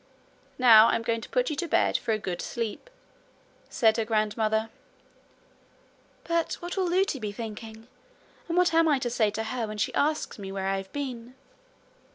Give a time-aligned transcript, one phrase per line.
[0.57, 2.89] 'Now I am going to put you to bed for a good sleep,'
[3.69, 4.71] said her grandmother.
[6.23, 7.85] 'But what will Lootie be thinking?
[8.47, 10.91] And what am I to say to her when she asks me where I have
[10.91, 11.35] been?'